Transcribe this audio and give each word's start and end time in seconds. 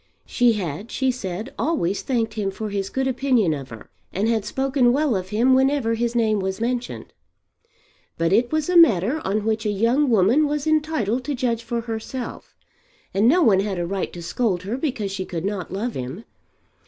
She 0.25 0.53
had, 0.53 0.89
she 0.89 1.11
said, 1.11 1.53
always 1.59 2.01
thanked 2.01 2.33
him 2.33 2.49
for 2.49 2.71
his 2.71 2.89
good 2.89 3.07
opinion 3.07 3.53
of 3.53 3.69
her, 3.69 3.91
and 4.11 4.27
had 4.27 4.45
spoken 4.45 4.91
well 4.91 5.15
of 5.15 5.29
him 5.29 5.53
whenever 5.53 5.93
his 5.93 6.15
name 6.15 6.39
was 6.39 6.59
mentioned. 6.59 7.13
But 8.17 8.33
it 8.33 8.51
was 8.51 8.67
a 8.67 8.75
matter 8.75 9.21
on 9.23 9.45
which 9.45 9.63
a 9.63 9.69
young 9.69 10.09
woman 10.09 10.47
was 10.47 10.65
entitled 10.65 11.23
to 11.25 11.35
judge 11.35 11.61
for 11.63 11.81
herself, 11.81 12.55
and 13.13 13.27
no 13.27 13.43
one 13.43 13.59
had 13.59 13.77
a 13.77 13.85
right 13.85 14.11
to 14.13 14.23
scold 14.23 14.63
her 14.63 14.75
because 14.75 15.11
she 15.11 15.23
could 15.23 15.45
not 15.45 15.71
love 15.71 15.93
him. 15.93 16.23